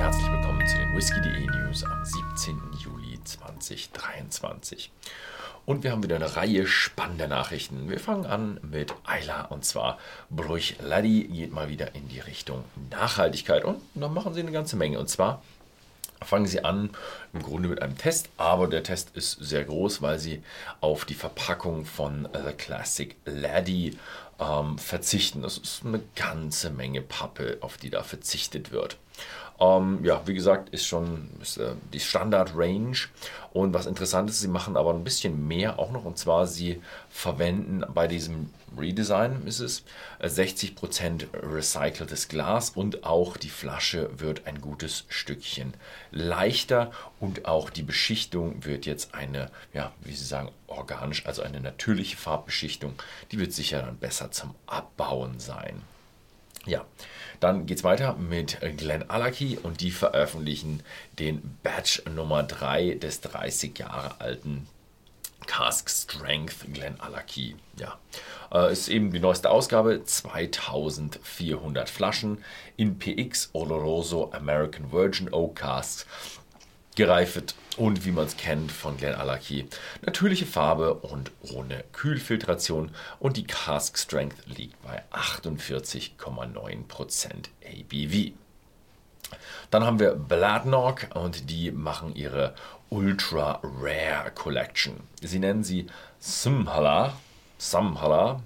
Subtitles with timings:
[0.00, 2.58] herzlich willkommen zu den Whisky.de News am 17.
[2.78, 4.90] Juli 2023.
[5.66, 7.90] Und wir haben wieder eine Reihe spannender Nachrichten.
[7.90, 9.98] Wir fangen an mit Ayla und zwar
[10.30, 14.76] Bruch Laddy geht mal wieder in die Richtung Nachhaltigkeit und da machen sie eine ganze
[14.76, 14.98] Menge.
[14.98, 15.42] Und zwar
[16.24, 16.90] fangen Sie an
[17.34, 20.42] im Grunde mit einem Test, aber der Test ist sehr groß, weil Sie
[20.80, 23.98] auf die Verpackung von The Classic Laddie
[24.38, 25.42] ähm, verzichten.
[25.42, 28.96] Das ist eine ganze Menge Pappe, auf die da verzichtet wird.
[29.60, 32.96] Ähm, ja, wie gesagt, ist schon ist, äh, die Standard-Range.
[33.52, 36.06] Und was interessant ist, sie machen aber ein bisschen mehr auch noch.
[36.06, 38.48] Und zwar, sie verwenden bei diesem
[38.78, 39.84] Redesign ist es
[40.22, 45.74] 60% äh, recyceltes Glas und auch die Flasche wird ein gutes Stückchen
[46.10, 51.60] leichter und auch die Beschichtung wird jetzt eine, ja, wie Sie sagen, organisch, also eine
[51.60, 52.94] natürliche Farbbeschichtung.
[53.32, 55.82] Die wird sicher dann besser zum Abbauen sein.
[56.66, 56.84] Ja,
[57.40, 60.82] dann geht es weiter mit Glenn Alaki und die veröffentlichen
[61.18, 64.68] den Batch Nummer 3 des 30 Jahre alten
[65.46, 67.56] Cask Strength Glenn Alaki.
[67.78, 67.98] Ja,
[68.52, 72.44] äh, ist eben die neueste Ausgabe, 2400 Flaschen
[72.76, 76.06] in PX Oloroso American Virgin Oak Casks
[76.96, 79.68] gereifet und wie man es kennt von Glen Glenallachie,
[80.02, 88.32] natürliche Farbe und ohne Kühlfiltration und die Cask Strength liegt bei 48,9% ABV.
[89.70, 92.54] Dann haben wir Bladnock und die machen ihre
[92.88, 94.96] Ultra Rare Collection.
[95.22, 95.86] Sie nennen sie
[96.18, 97.12] Simhala,
[97.56, 98.42] Samhala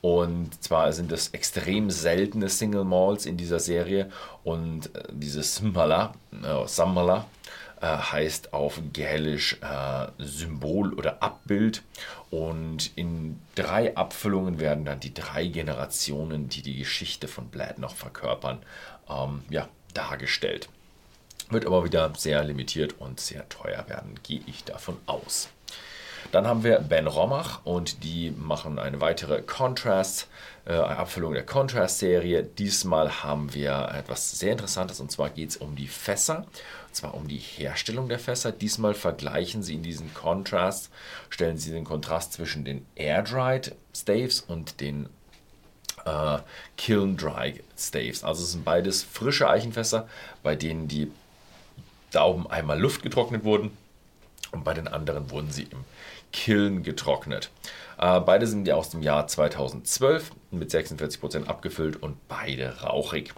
[0.00, 4.10] und zwar sind es extrem seltene Single Malls in dieser Serie
[4.44, 7.26] und äh, diese Simhala, äh, Samhala
[7.80, 11.82] äh, heißt auf Gälisch äh, Symbol oder Abbild.
[12.30, 17.94] Und in drei Abfüllungen werden dann die drei Generationen, die die Geschichte von Blad noch
[17.94, 18.58] verkörpern,
[19.08, 20.68] ähm, ja, dargestellt.
[21.50, 25.48] Wird aber wieder sehr limitiert und sehr teuer werden, gehe ich davon aus.
[26.32, 30.26] Dann haben wir Ben Romach und die machen eine weitere Contrast,
[30.66, 32.42] äh, Abfüllung der Contrast-Serie.
[32.42, 36.46] Diesmal haben wir etwas sehr Interessantes und zwar geht es um die Fässer,
[36.96, 38.52] zwar um die Herstellung der Fässer.
[38.52, 40.90] Diesmal vergleichen sie in diesen Contrast,
[41.30, 45.08] stellen sie den Kontrast zwischen den Air-Dried Staves und den
[46.04, 46.38] äh,
[46.76, 48.24] Kiln Dry Staves.
[48.24, 50.08] Also es sind beides frische Eichenfässer,
[50.42, 51.10] bei denen die
[52.10, 53.76] Daumen einmal Luft getrocknet wurden
[54.52, 55.84] und bei den anderen wurden sie im
[56.32, 57.50] Kiln getrocknet.
[57.98, 63.34] Äh, beide sind ja aus dem Jahr 2012 mit 46% abgefüllt und beide rauchig.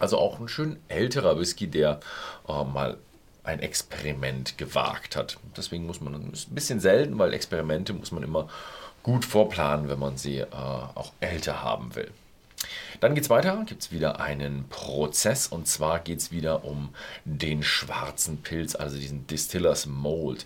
[0.00, 2.00] Also auch ein schön älterer Whisky, der
[2.48, 2.98] äh, mal
[3.44, 5.38] ein Experiment gewagt hat.
[5.56, 8.48] Deswegen muss man ein bisschen selten, weil Experimente muss man immer
[9.02, 12.10] gut vorplanen, wenn man sie äh, auch älter haben will.
[13.00, 16.90] Dann geht es weiter, gibt es wieder einen Prozess und zwar geht es wieder um
[17.24, 20.44] den schwarzen Pilz, also diesen Distillers Mold.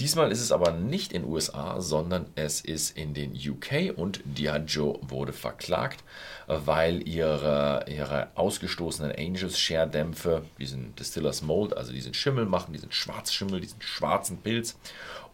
[0.00, 4.98] Diesmal ist es aber nicht in USA, sondern es ist in den UK und Diageo
[5.02, 6.02] wurde verklagt,
[6.48, 12.90] weil ihre, ihre ausgestoßenen Angels Share Dämpfe diesen Distillers Mold, also diesen Schimmel machen, diesen
[12.90, 14.76] Schwarzschimmel, diesen schwarzen Pilz.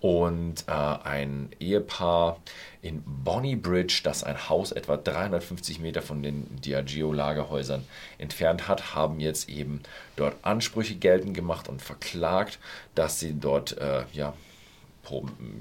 [0.00, 2.38] Und äh, ein Ehepaar
[2.82, 7.84] in Bonnie Bridge, das ein Haus etwa 350 Meter von den Diageo-Lagerhäusern
[8.18, 9.82] entfernt hat, haben jetzt eben
[10.14, 12.58] dort Ansprüche geltend gemacht und verklagt,
[12.94, 14.34] dass sie dort, äh, ja,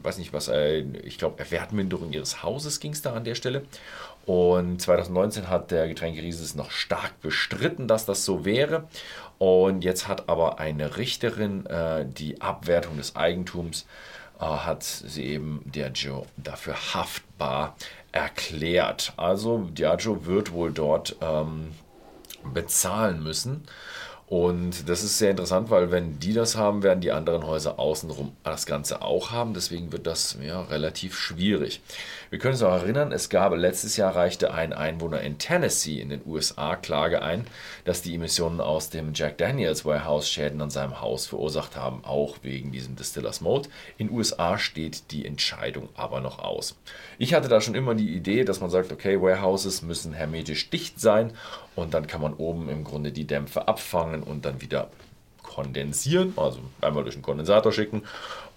[0.04, 0.50] weiß nicht was,
[1.04, 3.64] ich glaube, Wertminderung ihres Hauses ging es da an der Stelle.
[4.26, 8.88] Und 2019 hat der Getränkeriese es noch stark bestritten, dass das so wäre.
[9.38, 13.86] Und jetzt hat aber eine Richterin äh, die Abwertung des Eigentums
[14.40, 17.76] äh, hat sie eben Diageo dafür haftbar
[18.12, 19.14] erklärt.
[19.16, 21.72] Also Diageo wird wohl dort ähm,
[22.54, 23.64] bezahlen müssen.
[24.30, 28.34] Und das ist sehr interessant, weil wenn die das haben, werden die anderen Häuser außenrum
[28.44, 29.54] das Ganze auch haben.
[29.54, 31.80] Deswegen wird das ja, relativ schwierig.
[32.30, 36.10] Wir können uns auch erinnern, es gab letztes Jahr reichte ein Einwohner in Tennessee in
[36.10, 37.48] den USA Klage ein,
[37.86, 42.36] dass die Emissionen aus dem Jack Daniels Warehouse Schäden an seinem Haus verursacht haben, auch
[42.42, 43.70] wegen diesem Distillers Mode.
[43.98, 46.76] In USA steht die Entscheidung aber noch aus.
[47.18, 51.00] Ich hatte da schon immer die Idee, dass man sagt, okay, Warehouses müssen hermetisch dicht
[51.00, 51.32] sein
[51.78, 54.90] und dann kann man oben im Grunde die Dämpfe abfangen und dann wieder
[55.44, 58.02] kondensieren, also einmal durch den Kondensator schicken.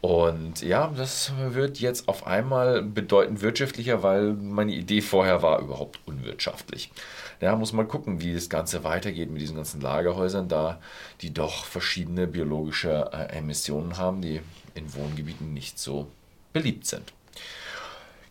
[0.00, 6.00] Und ja, das wird jetzt auf einmal bedeutend wirtschaftlicher, weil meine Idee vorher war überhaupt
[6.06, 6.90] unwirtschaftlich.
[7.42, 10.80] Ja, muss man gucken, wie das Ganze weitergeht mit diesen ganzen Lagerhäusern, da
[11.20, 14.40] die doch verschiedene biologische äh, Emissionen haben, die
[14.74, 16.06] in Wohngebieten nicht so
[16.54, 17.12] beliebt sind.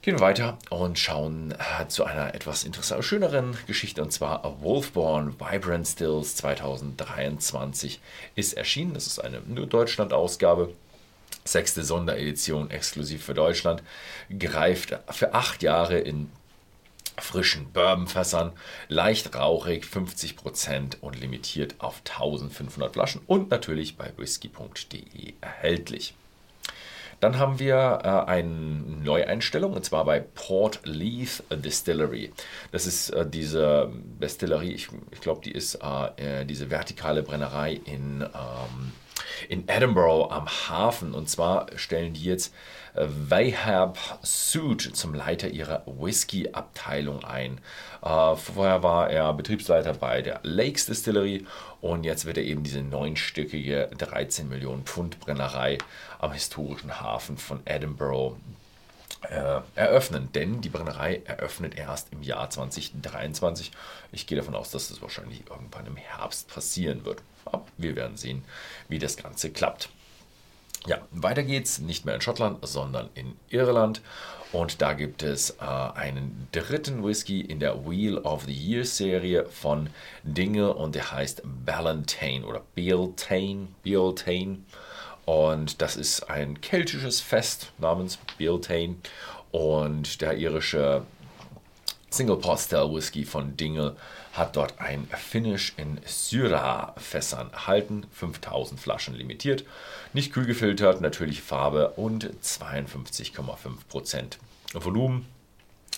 [0.01, 5.37] Gehen wir weiter und schauen äh, zu einer etwas interessanten, schöneren Geschichte und zwar Wolfborn
[5.41, 7.99] Vibrant Stills 2023
[8.35, 8.93] ist erschienen.
[8.93, 10.73] Das ist eine nur Deutschland-Ausgabe.
[11.43, 13.83] Sechste Sonderedition exklusiv für Deutschland.
[14.39, 16.31] Greift für acht Jahre in
[17.17, 18.53] frischen Bourbonfässern,
[18.87, 26.13] leicht rauchig, 50% und limitiert auf 1500 Flaschen und natürlich bei whisky.de erhältlich.
[27.19, 32.31] Dann haben wir äh, eine Neueinstellung und zwar bei Port Leith Distillery.
[32.71, 37.73] Das ist äh, diese Distillerie, ich, ich glaube, die ist äh, äh, diese vertikale Brennerei
[37.85, 38.91] in, ähm,
[39.49, 41.13] in Edinburgh am Hafen.
[41.13, 42.53] Und zwar stellen die jetzt
[42.93, 47.59] Wahab Sood zum Leiter ihrer Whisky-Abteilung ein.
[48.01, 51.45] Äh, vorher war er Betriebsleiter bei der Lakes Distillery
[51.81, 55.77] und jetzt wird er eben diese neunstöckige 13 Millionen Pfund Brennerei
[56.19, 58.35] am historischen Hafen von Edinburgh
[59.21, 63.71] äh, eröffnen, denn die Brennerei eröffnet erst im Jahr 2023.
[64.11, 67.21] Ich gehe davon aus, dass das wahrscheinlich irgendwann im Herbst passieren wird.
[67.45, 68.43] Aber wir werden sehen,
[68.87, 69.89] wie das Ganze klappt.
[70.87, 74.01] Ja, weiter geht's, nicht mehr in Schottland, sondern in Irland.
[74.51, 79.45] Und da gibt es äh, einen dritten Whisky in der Wheel of the Year Serie
[79.45, 79.89] von
[80.23, 83.67] Dinge und der heißt Ballantane oder Beltane.
[83.83, 84.59] Beltane.
[85.25, 88.95] Und das ist ein keltisches Fest namens Beltane.
[89.51, 91.03] Und der irische
[92.09, 93.95] Single Pot Style Whisky von Dingle
[94.33, 99.63] hat dort ein Finish in Syrah-Fässern erhalten, 5000 Flaschen limitiert,
[100.13, 104.37] nicht kühl gefiltert, natürliche Farbe und 52,5%
[104.73, 105.27] Volumen.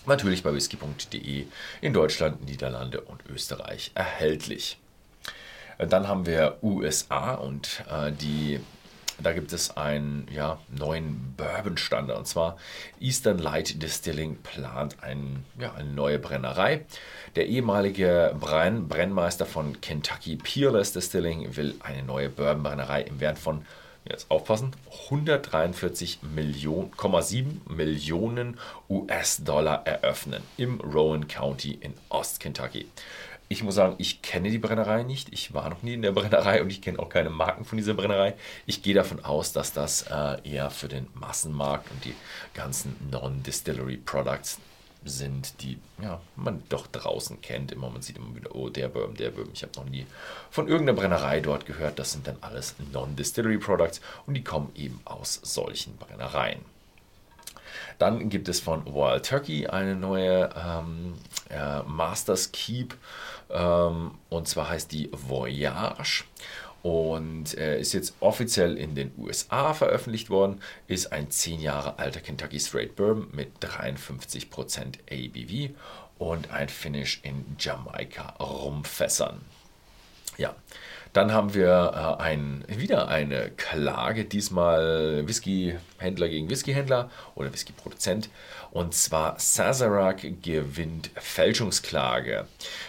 [0.06, 1.46] Natürlich bei whisky.de
[1.82, 4.80] in Deutschland, Niederlande und Österreich erhältlich.
[5.78, 8.60] Dann haben wir USA und äh, die
[9.24, 12.18] da gibt es einen ja, neuen Bourbon-Standard.
[12.18, 12.58] Und zwar
[13.00, 16.86] Eastern Light Distilling plant ein, ja, eine neue Brennerei.
[17.36, 23.66] Der ehemalige Brenn Brennmeister von Kentucky Peerless Distilling will eine neue Bourbon-Brennerei im Wert von
[24.06, 24.72] jetzt aufpassen,
[25.10, 28.60] 143,7 Millionen, Millionen
[28.90, 32.88] US-Dollar eröffnen im Rowan County in Ost-Kentucky.
[33.52, 35.28] Ich muss sagen, ich kenne die Brennerei nicht.
[35.34, 37.96] Ich war noch nie in der Brennerei und ich kenne auch keine Marken von dieser
[37.96, 38.34] Brennerei.
[38.66, 42.16] Ich gehe davon aus, dass das äh, eher für den Massenmarkt und die
[42.54, 44.58] ganzen Non-Distillery Products
[45.04, 47.74] sind, die ja, man doch draußen kennt.
[47.74, 49.52] Immer man sieht immer wieder, oh, der Bourbon, der Bourbon.
[49.54, 50.06] Ich habe noch nie
[50.50, 52.00] von irgendeiner Brennerei dort gehört.
[52.00, 56.62] Das sind dann alles Non-Distillery Products und die kommen eben aus solchen Brennereien.
[58.02, 61.14] Dann gibt es von Wild Turkey eine neue ähm,
[61.52, 62.96] äh, Masters Keep
[63.52, 66.24] ähm, und zwar heißt die Voyage
[66.82, 72.22] und äh, ist jetzt offiziell in den USA veröffentlicht worden, ist ein 10 Jahre alter
[72.22, 75.76] Kentucky Straight Bourbon mit 53% ABV
[76.18, 79.42] und ein Finish in Jamaika Rumfässern.
[80.40, 80.56] Ja,
[81.14, 88.30] dann haben wir äh, ein, wieder eine Klage, diesmal Whiskyhändler gegen Whiskyhändler oder Whiskyproduzent.
[88.72, 92.48] Und zwar Sazerac gewinnt Fälschungsklage.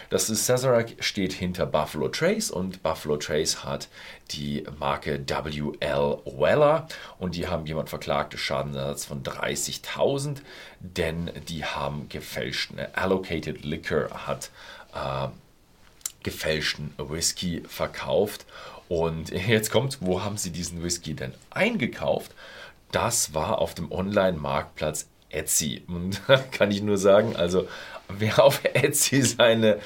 [0.09, 3.89] Das ist Sazerac steht hinter Buffalo Trace und Buffalo Trace hat
[4.31, 6.87] die Marke WL Weller
[7.19, 10.37] und die haben jemand verklagt, Schadensersatz von 30.000,
[10.79, 14.51] denn die haben gefälschten Allocated Liquor hat
[14.95, 15.27] äh,
[16.23, 18.45] gefälschten Whisky verkauft.
[18.89, 22.31] Und jetzt kommt, wo haben sie diesen Whisky denn eingekauft?
[22.91, 25.83] Das war auf dem Online-Marktplatz Etsy.
[25.87, 27.67] Und da kann ich nur sagen, also
[28.07, 29.79] wer auf Etsy seine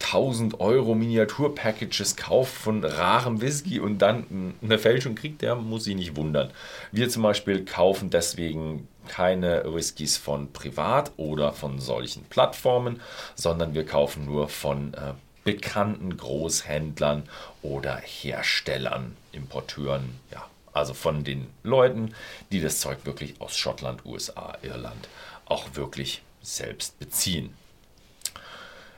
[0.00, 5.94] 1000 Euro Miniatur-Packages kauft von rarem Whisky und dann eine Fälschung kriegt, der muss sich
[5.94, 6.50] nicht wundern.
[6.92, 13.00] Wir zum Beispiel kaufen deswegen keine Whiskys von privat oder von solchen Plattformen,
[13.34, 15.14] sondern wir kaufen nur von äh,
[15.46, 17.22] bekannten Großhändlern
[17.62, 22.14] oder Herstellern, Importeuren, ja, also von den Leuten,
[22.50, 25.08] die das Zeug wirklich aus Schottland, USA, Irland
[25.44, 27.54] auch wirklich selbst beziehen.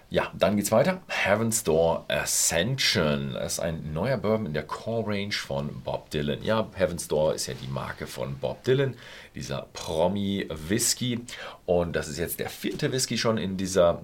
[0.08, 1.02] Ja, dann geht's weiter.
[1.08, 3.34] Heaven's Door Ascension.
[3.34, 6.42] Das ist ein neuer Bourbon in der Core Range von Bob Dylan.
[6.42, 8.96] Ja, Heaven's Door ist ja die Marke von Bob Dylan,
[9.34, 11.20] dieser Promi Whisky.
[11.66, 14.00] Und das ist jetzt der vierte Whisky schon in dieser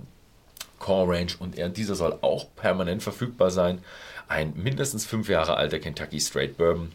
[0.84, 3.82] Core Range und er, dieser soll auch permanent verfügbar sein.
[4.28, 6.92] Ein mindestens fünf Jahre alter Kentucky Straight Bourbon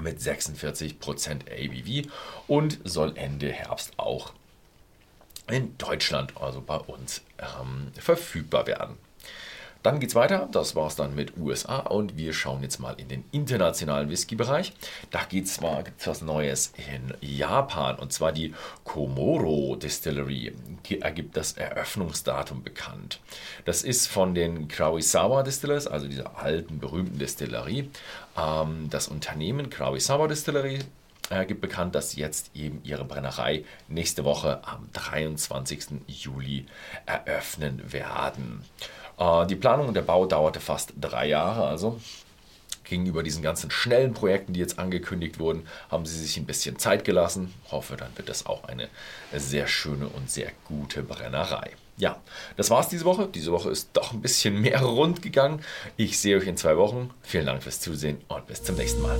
[0.00, 0.94] mit 46%
[1.50, 2.10] ABV
[2.48, 4.32] und soll Ende Herbst auch
[5.50, 8.96] in Deutschland, also bei uns, ähm, verfügbar werden.
[9.84, 10.48] Dann geht's weiter.
[10.50, 14.72] Das war's dann mit USA und wir schauen jetzt mal in den internationalen Whisky-Bereich.
[15.10, 20.54] Da geht's mal gibt's was Neues in Japan und zwar die Komoro Distillery.
[21.02, 23.20] Ergibt das Eröffnungsdatum bekannt.
[23.66, 27.90] Das ist von den Krawisawa Distillers, also dieser alten berühmten Distillerie.
[28.38, 30.78] Ähm, das Unternehmen Krawisawa Distillery
[31.28, 36.00] äh, gibt bekannt, dass jetzt eben ihre Brennerei nächste Woche am 23.
[36.06, 36.64] Juli
[37.04, 38.62] eröffnen werden.
[39.18, 42.00] Äh, die Planung und der Bau dauerte fast drei Jahre, also
[42.84, 47.04] gegenüber diesen ganzen schnellen Projekten, die jetzt angekündigt wurden, haben sie sich ein bisschen Zeit
[47.04, 47.52] gelassen.
[47.70, 48.88] Hoffe, dann wird das auch eine
[49.32, 51.70] sehr schöne und sehr gute Brennerei.
[51.96, 52.20] Ja,
[52.56, 53.28] das war's diese Woche.
[53.32, 55.62] Diese Woche ist doch ein bisschen mehr rund gegangen.
[55.96, 57.10] Ich sehe euch in zwei Wochen.
[57.22, 59.16] Vielen Dank fürs Zusehen und bis zum nächsten Mal.